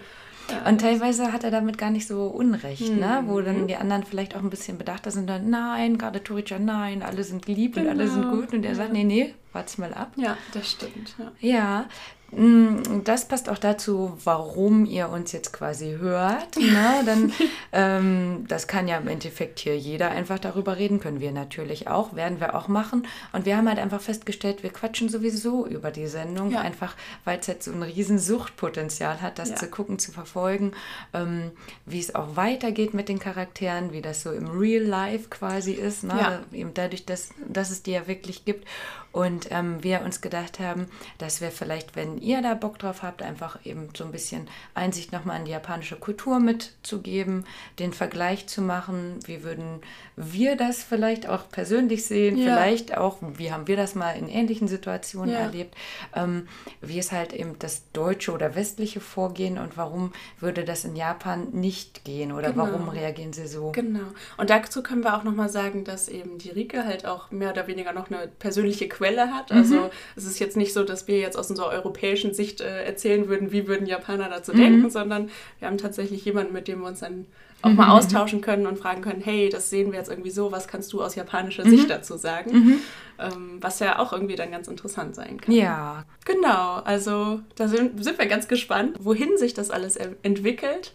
Und 0.66 0.80
teilweise 0.80 1.32
hat 1.32 1.44
er 1.44 1.50
damit 1.50 1.78
gar 1.78 1.90
nicht 1.90 2.06
so 2.06 2.24
Unrecht, 2.26 2.90
ne? 2.90 3.22
wo 3.26 3.40
Mhm. 3.40 3.44
dann 3.44 3.66
die 3.68 3.76
anderen 3.76 4.04
vielleicht 4.04 4.34
auch 4.36 4.40
ein 4.42 4.50
bisschen 4.50 4.78
bedachter 4.78 5.10
sind, 5.10 5.28
dann 5.28 5.48
nein, 5.50 5.98
gerade 5.98 6.22
Toricha, 6.22 6.58
nein, 6.58 7.02
alle 7.02 7.22
sind 7.24 7.46
lieb 7.46 7.76
und 7.76 7.86
alle 7.88 8.08
sind 8.08 8.22
Genau. 8.22 8.36
gut. 8.40 8.52
Und 8.54 8.64
er 8.64 8.74
sagt, 8.74 8.92
nee, 8.92 9.04
nee, 9.04 9.34
wart's 9.54 9.78
mal 9.78 9.94
ab. 9.94 10.12
ja, 10.16 10.36
das 10.52 10.70
stimmt. 10.70 11.14
Ja. 11.18 11.32
Ja, 11.40 12.38
mm, 12.38 13.04
das 13.04 13.26
passt 13.28 13.48
auch 13.48 13.58
dazu, 13.58 14.16
warum 14.24 14.84
ihr 14.86 15.08
uns 15.08 15.32
jetzt 15.32 15.52
quasi 15.52 15.96
hört. 16.00 16.56
Ne? 16.56 17.02
Dann, 17.06 17.32
ähm, 17.72 18.44
das 18.48 18.66
kann 18.66 18.88
ja 18.88 18.96
im 18.98 19.06
Endeffekt 19.08 19.58
hier 19.60 19.76
jeder 19.78 20.10
einfach 20.10 20.38
darüber 20.38 20.76
reden, 20.78 20.98
können 20.98 21.20
wir 21.20 21.30
natürlich 21.32 21.88
auch, 21.88 22.14
werden 22.16 22.40
wir 22.40 22.54
auch 22.54 22.66
machen. 22.68 23.06
Und 23.32 23.44
wir 23.46 23.56
haben 23.56 23.68
halt 23.68 23.78
einfach 23.78 24.00
festgestellt, 24.00 24.62
wir 24.62 24.70
quatschen 24.70 25.08
sowieso 25.08 25.66
über 25.66 25.90
die 25.90 26.06
Sendung, 26.06 26.50
Ja. 26.50 26.60
einfach 26.62 26.96
weil 27.24 27.38
es 27.38 27.48
halt 27.48 27.62
so 27.62 27.70
ein 27.72 27.82
riesen 27.82 28.18
Suchtpotenzial 28.18 29.20
hat, 29.22 29.38
das 29.38 29.50
Ja. 29.50 29.56
zu 29.56 29.68
gucken, 29.68 29.98
zu 29.98 30.10
verfolgen, 30.10 30.72
ähm, 31.12 31.52
wie 31.86 32.00
es 32.00 32.14
auch 32.14 32.34
weitergeht 32.36 32.94
mit 32.94 33.08
den 33.08 33.18
Charakteren, 33.18 33.92
wie 33.92 34.02
das 34.02 34.22
so 34.22 34.32
im 34.32 34.48
Real 34.48 34.82
Life 34.82 35.28
quasi 35.30 35.72
ist, 35.72 36.02
ne? 36.04 36.42
Eben 36.52 36.72
dadurch, 36.74 37.04
dass, 37.04 37.28
dass 37.46 37.70
es 37.70 37.82
die 37.82 37.92
ja 37.92 38.06
wirklich 38.06 38.44
gibt. 38.44 38.66
Und 39.12 39.43
ähm, 39.50 39.82
wir 39.82 40.02
uns 40.02 40.20
gedacht 40.20 40.60
haben, 40.60 40.86
dass 41.18 41.40
wir 41.40 41.50
vielleicht, 41.50 41.96
wenn 41.96 42.18
ihr 42.18 42.42
da 42.42 42.54
Bock 42.54 42.78
drauf 42.78 43.02
habt, 43.02 43.22
einfach 43.22 43.64
eben 43.64 43.88
so 43.96 44.04
ein 44.04 44.12
bisschen 44.12 44.48
Einsicht 44.74 45.12
nochmal 45.12 45.38
in 45.38 45.44
die 45.44 45.50
japanische 45.52 45.96
Kultur 45.96 46.40
mitzugeben, 46.40 47.44
den 47.78 47.92
Vergleich 47.92 48.46
zu 48.46 48.62
machen, 48.62 49.18
wie 49.26 49.42
würden 49.42 49.80
wir 50.16 50.56
das 50.56 50.82
vielleicht 50.82 51.28
auch 51.28 51.48
persönlich 51.48 52.04
sehen, 52.06 52.36
Ja. 52.36 52.44
vielleicht 52.54 52.96
auch, 52.96 53.18
wie 53.20 53.52
haben 53.52 53.66
wir 53.66 53.76
das 53.76 53.94
mal 53.94 54.12
in 54.12 54.28
ähnlichen 54.28 54.68
Situationen 54.68 55.32
Ja. 55.34 55.40
erlebt, 55.40 55.74
ähm, 56.14 56.48
wie 56.80 56.98
ist 56.98 57.12
halt 57.12 57.32
eben 57.32 57.58
das 57.58 57.82
deutsche 57.92 58.32
oder 58.32 58.54
westliche 58.54 59.00
Vorgehen 59.00 59.58
und 59.58 59.76
warum 59.76 60.12
würde 60.40 60.64
das 60.64 60.84
in 60.84 60.96
Japan 60.96 61.48
nicht 61.52 62.04
gehen 62.04 62.32
oder 62.32 62.52
Genau. 62.52 62.64
warum 62.64 62.88
reagieren 62.88 63.32
sie 63.32 63.46
so? 63.46 63.72
Genau. 63.72 64.00
Und 64.36 64.50
dazu 64.50 64.82
können 64.82 65.02
wir 65.02 65.16
auch 65.16 65.24
nochmal 65.24 65.48
sagen, 65.48 65.84
dass 65.84 66.08
eben 66.08 66.38
die 66.38 66.50
Rike 66.50 66.84
halt 66.84 67.06
auch 67.06 67.30
mehr 67.30 67.50
oder 67.50 67.66
weniger 67.66 67.92
noch 67.92 68.10
eine 68.10 68.28
persönliche 68.28 68.88
Quelle 68.88 69.33
hat. 69.34 69.50
Mhm. 69.50 69.58
Also 69.58 69.90
es 70.16 70.24
ist 70.24 70.38
jetzt 70.38 70.56
nicht 70.56 70.72
so, 70.72 70.84
dass 70.84 71.06
wir 71.08 71.18
jetzt 71.18 71.36
aus 71.36 71.50
unserer 71.50 71.68
europäischen 71.68 72.32
Sicht 72.32 72.60
äh, 72.60 72.84
erzählen 72.84 73.28
würden, 73.28 73.52
wie 73.52 73.66
würden 73.68 73.86
Japaner 73.86 74.28
dazu 74.28 74.52
Mhm. 74.52 74.56
denken, 74.58 74.90
sondern 74.90 75.30
wir 75.58 75.68
haben 75.68 75.78
tatsächlich 75.78 76.24
jemanden, 76.24 76.52
mit 76.52 76.68
dem 76.68 76.80
wir 76.80 76.86
uns 76.88 77.00
dann 77.00 77.26
auch 77.62 77.70
Mhm. 77.70 77.76
mal 77.76 77.90
austauschen 77.96 78.40
können 78.42 78.66
und 78.66 78.78
fragen 78.78 79.00
können, 79.02 79.22
hey, 79.22 79.48
das 79.48 79.70
sehen 79.70 79.90
wir 79.90 79.98
jetzt 79.98 80.10
irgendwie 80.10 80.30
so, 80.30 80.52
was 80.52 80.68
kannst 80.68 80.92
du 80.92 81.02
aus 81.02 81.14
japanischer 81.14 81.64
Mhm. 81.64 81.70
Sicht 81.70 81.90
dazu 81.90 82.16
sagen? 82.16 82.80
Ähm, 83.18 83.58
was 83.60 83.78
ja 83.78 83.98
auch 84.00 84.12
irgendwie 84.12 84.34
dann 84.36 84.50
ganz 84.50 84.68
interessant 84.68 85.14
sein 85.14 85.40
kann. 85.40 85.54
Ja, 85.54 86.04
Genau, 86.26 86.76
also 86.84 87.40
da 87.54 87.68
sind, 87.68 88.02
sind 88.02 88.18
wir 88.18 88.26
ganz 88.26 88.48
gespannt, 88.48 88.96
wohin 89.00 89.36
sich 89.38 89.52
das 89.54 89.70
alles 89.70 89.96
entwickelt. 90.22 90.92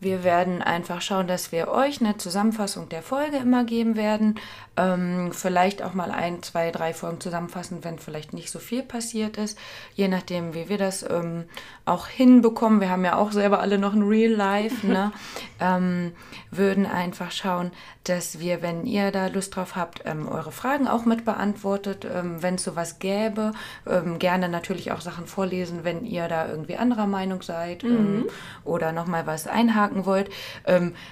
Wir 0.00 0.22
werden 0.22 0.62
einfach 0.62 1.02
schauen, 1.02 1.26
dass 1.26 1.50
wir 1.50 1.66
euch 1.68 2.00
eine 2.00 2.16
Zusammenfassung 2.16 2.88
der 2.88 3.02
Folge 3.02 3.38
immer 3.38 3.64
geben 3.64 3.96
werden. 3.96 4.36
Ähm, 4.78 5.32
vielleicht 5.32 5.82
auch 5.82 5.92
mal 5.92 6.12
ein, 6.12 6.40
zwei, 6.44 6.70
drei 6.70 6.94
Folgen 6.94 7.20
zusammenfassen, 7.20 7.82
wenn 7.82 7.98
vielleicht 7.98 8.32
nicht 8.32 8.50
so 8.50 8.60
viel 8.60 8.84
passiert 8.84 9.36
ist. 9.36 9.58
Je 9.94 10.06
nachdem, 10.06 10.54
wie 10.54 10.68
wir 10.68 10.78
das 10.78 11.02
ähm, 11.02 11.46
auch 11.84 12.06
hinbekommen. 12.06 12.80
Wir 12.80 12.90
haben 12.90 13.04
ja 13.04 13.16
auch 13.16 13.32
selber 13.32 13.60
alle 13.60 13.78
noch 13.78 13.94
ein 13.94 14.02
Real 14.02 14.32
Life. 14.32 14.86
Ne? 14.86 15.10
ähm, 15.60 16.12
würden 16.50 16.86
einfach 16.86 17.32
schauen, 17.32 17.72
dass 18.04 18.38
wir, 18.38 18.62
wenn 18.62 18.86
ihr 18.86 19.10
da 19.10 19.26
Lust 19.26 19.56
drauf 19.56 19.74
habt, 19.74 20.02
ähm, 20.04 20.28
eure 20.28 20.52
Fragen 20.52 20.86
auch 20.86 21.04
mit 21.04 21.24
beantwortet. 21.24 22.06
Ähm, 22.10 22.42
wenn 22.42 22.54
es 22.54 22.64
sowas 22.64 23.00
gäbe, 23.00 23.52
ähm, 23.86 24.18
gerne 24.18 24.48
natürlich 24.48 24.92
auch 24.92 25.00
Sachen 25.00 25.26
vorlesen, 25.26 25.80
wenn 25.82 26.04
ihr 26.04 26.28
da 26.28 26.48
irgendwie 26.48 26.76
anderer 26.76 27.06
Meinung 27.06 27.42
seid 27.42 27.82
mhm. 27.82 28.26
oder 28.64 28.92
nochmal 28.92 29.26
was 29.26 29.46
einhaken 29.46 30.06
wollt. 30.06 30.30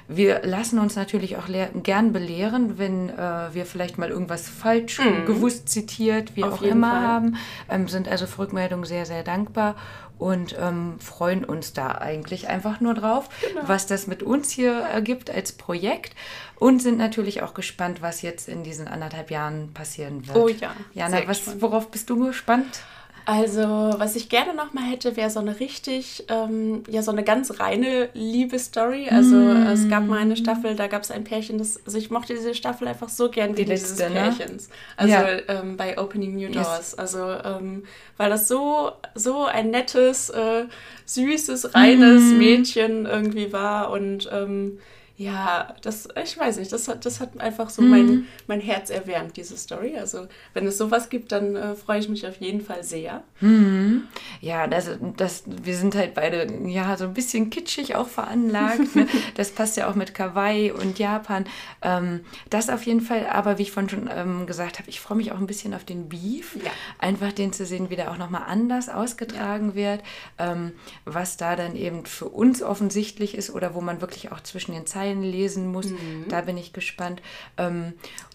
wir 0.09 0.43
lassen 0.45 0.79
uns 0.79 0.97
natürlich 0.97 1.37
auch 1.37 1.47
gern 1.83 2.13
belehren, 2.13 2.79
wenn 2.79 3.09
äh, 3.09 3.55
wir 3.57 3.67
vielleicht 3.67 3.99
mal 3.99 4.11
irgendwas 4.11 4.49
falsch 4.49 5.01
mhm. 5.01 5.27
gewusst 5.27 5.69
zitiert, 5.69 6.37
wie 6.37 6.45
Auf 6.45 6.55
auch 6.55 6.63
immer 6.63 6.93
Fall. 6.93 7.01
haben. 7.01 7.37
Ähm, 7.69 7.89
sind 7.89 8.09
also 8.09 8.27
für 8.27 8.43
Rückmeldungen 8.43 8.85
sehr, 8.85 9.05
sehr 9.05 9.25
dankbar 9.25 9.75
und 10.19 10.57
ähm, 10.59 10.99
freuen 11.01 11.45
uns 11.45 11.73
da 11.73 11.93
eigentlich 11.93 12.49
einfach 12.49 12.81
nur 12.81 12.95
drauf, 12.95 13.29
genau. 13.41 13.63
was 13.67 13.87
das 13.87 14.07
mit 14.07 14.23
uns 14.23 14.51
hier 14.51 14.73
ergibt 14.73 15.31
als 15.31 15.53
Projekt 15.53 16.15
und 16.59 16.81
sind 16.81 16.97
natürlich 16.99 17.43
auch 17.43 17.53
gespannt, 17.53 18.01
was 18.01 18.23
jetzt 18.23 18.49
in 18.49 18.63
diesen 18.63 18.89
anderthalb 18.89 19.31
Jahren 19.31 19.73
passieren 19.75 20.27
wird. 20.27 20.37
Oh 20.37 20.49
ja. 20.49 20.75
Jana, 20.95 21.19
was, 21.27 21.61
worauf 21.61 21.91
bist 21.91 22.09
du 22.09 22.27
gespannt? 22.27 22.81
Also, 23.29 23.61
was 23.99 24.15
ich 24.15 24.29
gerne 24.29 24.55
nochmal 24.55 24.85
hätte, 24.85 25.17
wäre 25.17 25.31
so 25.31 25.41
eine 25.41 25.59
richtig, 25.59 26.25
ähm, 26.29 26.85
ja, 26.89 27.03
so 27.03 27.11
eine 27.11 27.25
ganz 27.25 27.59
reine 27.59 28.09
Liebesstory. 28.15 29.09
Also, 29.11 29.35
mm. 29.35 29.67
es 29.67 29.89
gab 29.89 30.07
mal 30.07 30.21
eine 30.21 30.37
Staffel, 30.37 30.77
da 30.77 30.87
gab 30.87 31.03
es 31.03 31.11
ein 31.11 31.25
Pärchen, 31.25 31.59
das, 31.59 31.85
also 31.85 31.99
ich 31.99 32.09
mochte 32.11 32.35
diese 32.35 32.55
Staffel 32.55 32.87
einfach 32.87 33.09
so 33.09 33.29
gern 33.29 33.57
wie 33.57 33.65
Die 33.65 33.73
dieses 33.73 33.99
letzte, 33.99 34.15
ne? 34.15 34.21
Pärchens. 34.21 34.69
Ne? 34.69 34.75
Also, 34.97 35.13
ja. 35.13 35.39
ähm, 35.49 35.77
bei 35.77 35.99
Opening 35.99 36.37
New 36.37 36.53
Doors. 36.53 36.93
Yes. 36.93 36.95
Also, 36.95 37.33
ähm, 37.45 37.83
weil 38.17 38.31
das 38.31 38.47
so, 38.47 38.93
so 39.17 39.45
ein 39.45 39.71
nettes, 39.71 40.31
äh, 40.31 40.67
süßes, 41.07 41.75
reines 41.75 42.23
mm. 42.23 42.39
Mädchen 42.39 43.07
irgendwie 43.07 43.53
war 43.53 43.91
und, 43.91 44.31
ähm, 44.33 44.79
ja, 45.19 45.75
das, 45.81 46.09
ich 46.23 46.37
weiß 46.37 46.59
nicht, 46.59 46.71
das 46.73 46.89
hat, 46.89 47.07
das 47.07 47.21
hat 47.21 47.41
einfach 47.41 47.71
so 47.71 47.81
mhm. 47.81 47.91
mein, 47.91 48.27
mein 48.47 48.61
Herz 48.61 48.91
erwärmt, 48.91 49.39
diese 49.39 49.57
Story. 49.57 49.97
Also, 49.97 50.27
wenn 50.53 50.67
es 50.67 50.77
sowas 50.77 51.09
gibt, 51.09 51.33
dann 51.33 51.57
äh, 51.57 51.75
freue 51.75 52.01
ich 52.01 52.11
mich 52.11 52.27
auf 52.27 52.37
jeden 52.37 52.61
Fall 52.61 52.85
sehr. 52.85 53.23
Mhm. 53.41 54.05
Ja, 54.43 54.67
das, 54.67 54.91
das, 55.17 55.45
wir 55.47 55.75
sind 55.75 55.95
halt 55.95 56.13
beide 56.13 56.47
ja 56.67 56.99
so 56.99 57.05
ein 57.05 57.15
bisschen 57.15 57.49
kitschig 57.49 57.95
auch 57.95 58.09
veranlagt. 58.09 58.95
ne? 58.95 59.07
Das 59.35 59.51
passt 59.51 59.77
ja 59.77 59.89
auch 59.89 59.95
mit 59.95 60.15
Kawaii 60.15 60.71
und 60.71 60.99
Japan. 60.99 61.47
Ähm, 61.83 62.21
das 62.51 62.69
auf 62.69 62.83
jeden 62.85 63.01
Fall, 63.01 63.27
aber 63.27 63.59
wie 63.59 63.63
ich 63.63 63.73
vorhin 63.73 63.89
schon 63.89 64.11
ähm, 64.13 64.47
gesagt 64.47 64.79
habe, 64.79 64.91
ich 64.91 65.01
freue 65.01 65.17
mich 65.17 65.33
auch 65.33 65.39
ein 65.39 65.47
bisschen 65.47 65.73
auf 65.73 65.85
den 65.85 66.09
Beef. 66.11 66.57
Ja. 66.57 66.71
Einfach 66.99 67.33
den 67.33 67.55
zu 67.55 67.65
sehen, 67.65 67.89
wie 67.89 67.97
der 67.97 68.11
auch 68.11 68.19
nochmal 68.19 68.43
anders 68.47 68.91
ausgetragen 68.91 69.71
ja. 69.71 69.75
wird. 69.75 70.03
Ähm, 70.39 70.73
was 71.07 71.39
da 71.39 71.57
dann 71.57 71.75
eben 71.75 72.05
für 72.05 72.27
uns 72.27 72.63
offensichtlich 72.63 73.35
ist 73.35 73.51
oder 73.51 73.75
wo 73.75 73.81
man 73.81 74.03
wirklich 74.03 74.31
auch 74.31 74.43
zwischen 74.43 74.73
den 74.73 74.87
Zeilen 74.87 75.06
Zeilen 75.07 75.23
lesen 75.23 75.71
muss. 75.71 75.87
Mhm. 75.87 76.27
Da 76.29 76.41
bin 76.43 76.57
ich 76.57 76.73
gespannt. 76.73 77.23
Ähm, 77.57 77.95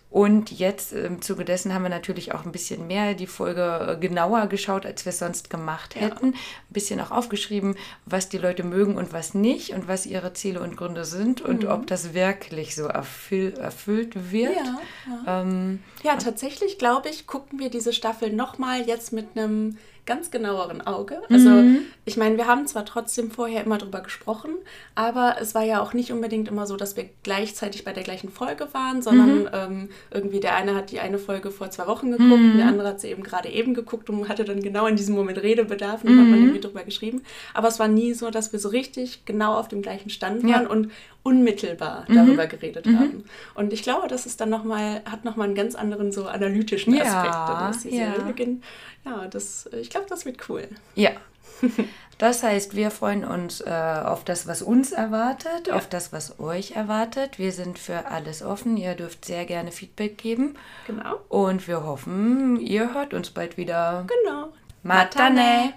und 0.10 0.52
jetzt 0.52 0.92
im 0.92 1.22
Zuge 1.22 1.46
dessen 1.46 1.74
haben 1.74 1.84
wir 1.84 1.90
natürlich 1.90 2.34
auch 2.34 2.46
ein 2.46 2.52
bisschen 2.52 2.86
mehr 2.86 3.14
die 3.14 3.28
Folge 3.28 3.94
äh, 3.94 3.98
genauer 3.98 4.48
geschaut, 4.48 4.86
als 4.86 5.06
wir 5.06 5.12
es 5.12 5.20
sonst 5.20 5.50
gemacht 5.50 5.96
hätten. 5.96 6.28
Ja. 6.28 6.34
Ein 6.34 6.74
bisschen 6.74 7.00
auch 7.00 7.12
aufgeschrieben, 7.12 7.78
was 8.06 8.28
die 8.28 8.38
Leute 8.38 8.64
mögen 8.64 8.98
und 8.98 9.14
was 9.14 9.34
nicht 9.34 9.74
und 9.74 9.88
was 9.88 10.06
ihre 10.06 10.34
Ziele 10.34 10.60
und 10.60 10.76
Gründe 10.76 11.06
sind 11.06 11.40
und 11.40 11.64
mhm. 11.64 11.70
ob 11.70 11.88
das 11.88 12.14
wirklich 12.14 12.76
so 12.76 12.88
erfüll, 12.88 13.54
erfüllt 13.58 14.34
wird. 14.34 14.54
Ja, 14.54 14.82
ja. 15.08 15.42
Ähm, 15.42 15.80
ja 16.04 16.18
tatsächlich 16.18 16.78
glaube 16.78 17.08
ich, 17.08 17.26
gucken 17.26 17.60
wir 17.60 17.70
diese 17.70 17.94
Staffel 17.94 18.34
nochmal 18.34 18.82
jetzt 18.86 19.14
mit 19.14 19.38
einem 19.38 19.78
ganz 20.06 20.32
genaueren 20.32 20.82
Auge. 20.82 21.22
Also 21.30 21.50
mhm. 21.50 21.80
ich 22.06 22.18
meine, 22.18 22.38
wir 22.38 22.48
haben 22.48 22.66
zwar 22.68 22.86
trotzdem 22.86 23.30
vorher 23.30 23.64
immer 23.64 23.78
drüber 23.78 24.02
gesprochen, 24.02 24.52
aber 24.96 25.36
es 25.40 25.54
war 25.54 25.64
ja 25.64 25.82
auch 25.82 25.94
nicht 25.94 26.12
unbedingt 26.12 26.48
immer 26.48 26.66
so, 26.66 26.76
dass 26.76 26.96
wir 26.96 27.10
gleichzeitig 27.24 27.84
bei 27.84 27.94
der 27.94 28.04
gleichen 28.04 28.30
Folge 28.30 28.68
waren, 28.74 29.02
sondern 29.02 29.42
mhm. 29.42 29.50
ähm, 29.54 29.90
irgendwie 30.10 30.40
der 30.40 30.56
eine 30.56 30.76
hat 30.76 30.92
die 30.92 31.00
eine 31.00 31.20
Folge 31.20 31.52
vor 31.52 31.70
zwei 31.70 31.88
Wochen 31.88 32.12
geguckt, 32.12 32.42
mhm. 32.42 32.58
der 32.58 32.68
andere 32.68 32.88
hat 32.90 33.02
sie 33.02 33.10
eben 33.10 33.24
gerade 33.24 33.50
eben 33.50 33.74
geguckt 33.74 34.10
und 34.10 34.28
hatte 34.28 34.44
dann 34.44 34.62
genau 34.62 34.88
in 34.88 34.96
diesem 34.96 35.16
Moment 35.16 35.42
Redebedarf 35.42 36.04
und 36.04 36.10
hat 36.10 36.16
man 36.18 36.28
mhm. 36.28 36.46
irgendwie 36.46 36.62
drüber 36.62 36.84
geschrieben. 36.84 37.22
Aber 37.54 37.68
es 37.68 37.80
war 37.80 37.88
nie 37.88 38.14
so, 38.14 38.32
dass 38.32 38.52
wir 38.52 38.60
so 38.60 38.70
richtig 38.70 39.26
genau 39.26 39.56
auf 39.56 39.68
dem 39.68 39.82
gleichen 39.82 40.10
Stand 40.10 40.44
waren 40.44 40.64
ja. 40.64 40.70
und 40.70 40.92
unmittelbar 41.24 42.06
mhm. 42.08 42.16
darüber 42.16 42.48
geredet 42.48 42.86
mhm. 42.86 43.00
haben. 43.00 43.26
Und 43.54 43.74
ich 43.74 43.84
glaube, 43.84 44.08
das 44.08 44.26
ist 44.26 44.42
dann 44.42 44.50
noch 44.50 44.64
mal, 44.64 45.02
hat 45.06 45.26
nochmal 45.26 45.48
einen 45.48 45.56
ganz 45.56 45.76
anderen 45.76 46.12
so 46.12 46.26
analytischen 46.26 46.94
Aspekt, 46.94 47.34
ja, 47.34 47.68
dass 47.68 47.84
ja. 47.84 48.12
beginnt. 48.26 48.64
Ja, 49.06 49.28
das, 49.28 49.70
ich 49.80 49.90
glaube, 49.90 50.08
das 50.10 50.26
wird 50.26 50.50
cool. 50.50 50.68
Ja. 50.96 51.12
Das 52.18 52.44
heißt, 52.44 52.76
wir 52.76 52.92
freuen 52.92 53.26
uns 53.26 53.62
äh, 53.62 53.72
auf 53.72 54.24
das, 54.24 54.46
was 54.46 54.62
uns 54.62 54.92
erwartet, 54.92 55.70
ja. 55.70 55.74
auf 55.74 55.90
das, 55.90 56.14
was 56.14 56.40
euch 56.40 56.74
erwartet. 56.74 57.40
Wir 57.40 57.52
sind 57.52 57.80
für 57.80 58.06
alles 58.06 58.44
offen. 58.44 58.78
Ihr 58.78 58.94
dürft 58.94 59.26
sehr 59.26 59.44
gerne 59.46 59.72
Feedback 59.72 60.20
geben. 60.20 60.54
Genau. 60.86 61.20
Und 61.30 61.68
wir 61.68 61.84
hoffen, 61.84 62.60
ihr 62.60 62.94
hört 62.94 63.16
uns 63.16 63.32
bald 63.32 63.58
wieder. 63.58 64.06
Genau. 64.06 64.50
Matane. 64.84 65.74